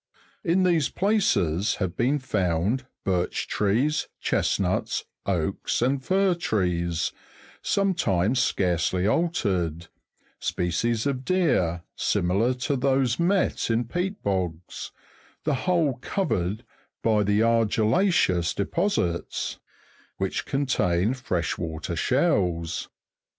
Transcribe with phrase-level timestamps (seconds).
[0.43, 7.11] In these places have been found birch trees, chestnuts, oaks, and fir trees,
[7.61, 9.89] sometimes scarcely altered,
[10.39, 14.91] species of deer, similar to those met in peat bogs;
[15.43, 16.65] the whole covered
[17.03, 19.59] by argillaceous deposits,
[20.17, 22.89] which contain fresh water shells.